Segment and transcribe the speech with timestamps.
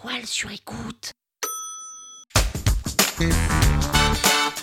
[0.00, 1.12] toile sur écoute.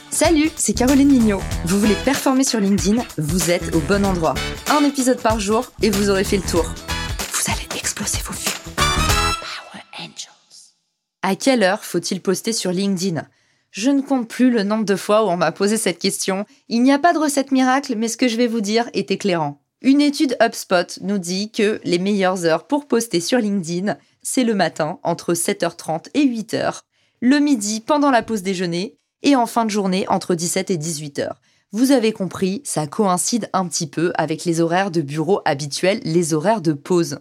[0.09, 1.41] Salut, c'est Caroline Mignot.
[1.65, 4.35] Vous voulez performer sur LinkedIn Vous êtes au bon endroit.
[4.69, 6.63] Un épisode par jour et vous aurez fait le tour.
[6.63, 8.75] Vous allez exploser vos vues.
[8.75, 10.75] Power Angels.
[11.21, 13.27] À quelle heure faut-il poster sur LinkedIn?
[13.71, 16.45] Je ne compte plus le nombre de fois où on m'a posé cette question.
[16.69, 19.11] Il n'y a pas de recette miracle, mais ce que je vais vous dire est
[19.11, 19.64] éclairant.
[19.85, 24.55] Une étude HubSpot nous dit que les meilleures heures pour poster sur LinkedIn, c'est le
[24.55, 26.81] matin entre 7h30 et 8h,
[27.19, 31.33] le midi pendant la pause déjeuner et en fin de journée entre 17 et 18h.
[31.71, 36.33] Vous avez compris, ça coïncide un petit peu avec les horaires de bureau habituels, les
[36.33, 37.19] horaires de pause.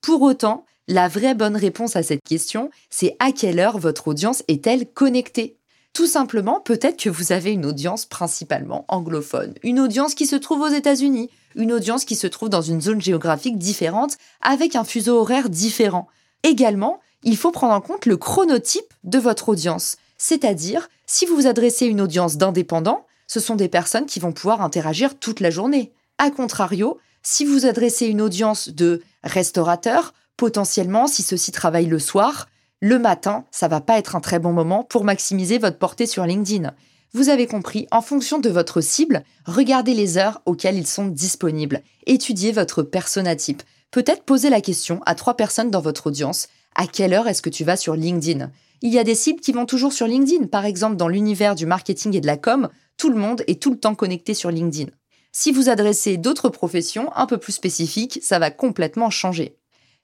[0.00, 4.42] Pour autant, la vraie bonne réponse à cette question, c'est à quelle heure votre audience
[4.48, 5.57] est-elle connectée?
[5.98, 10.60] Tout simplement, peut-être que vous avez une audience principalement anglophone, une audience qui se trouve
[10.60, 15.18] aux États-Unis, une audience qui se trouve dans une zone géographique différente, avec un fuseau
[15.18, 16.06] horaire différent.
[16.44, 21.48] Également, il faut prendre en compte le chronotype de votre audience, c'est-à-dire si vous vous
[21.48, 25.90] adressez une audience d'indépendants, ce sont des personnes qui vont pouvoir interagir toute la journée.
[26.18, 32.46] A contrario, si vous adressez une audience de restaurateurs, potentiellement, si ceux-ci travaillent le soir,
[32.80, 36.24] le matin, ça va pas être un très bon moment pour maximiser votre portée sur
[36.24, 36.72] LinkedIn.
[37.12, 41.82] Vous avez compris, en fonction de votre cible, regardez les heures auxquelles ils sont disponibles.
[42.06, 43.64] Étudiez votre persona type.
[43.90, 46.46] Peut-être poser la question à trois personnes dans votre audience.
[46.76, 48.50] À quelle heure est-ce que tu vas sur LinkedIn?
[48.82, 50.46] Il y a des cibles qui vont toujours sur LinkedIn.
[50.46, 53.72] Par exemple, dans l'univers du marketing et de la com, tout le monde est tout
[53.72, 54.90] le temps connecté sur LinkedIn.
[55.32, 59.56] Si vous adressez d'autres professions un peu plus spécifiques, ça va complètement changer.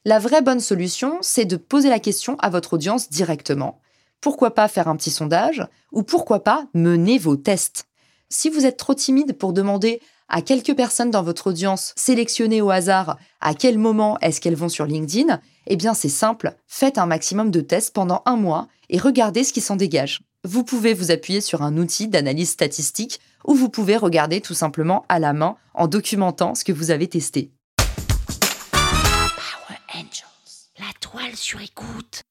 [0.06, 3.80] La vraie bonne solution, c'est de poser la question à votre audience directement.
[4.20, 7.86] Pourquoi pas faire un petit sondage ou pourquoi pas mener vos tests?
[8.28, 12.68] Si vous êtes trop timide pour demander à quelques personnes dans votre audience sélectionnées au
[12.68, 17.06] hasard à quel moment est-ce qu'elles vont sur LinkedIn, eh bien c'est simple, faites un
[17.06, 20.20] maximum de tests pendant un mois et regardez ce qui s'en dégage.
[20.44, 25.06] Vous pouvez vous appuyer sur un outil d'analyse statistique ou vous pouvez regarder tout simplement
[25.08, 27.52] à la main en documentant ce que vous avez testé.
[31.14, 31.20] Angels.
[31.20, 32.22] La toile sur écoute.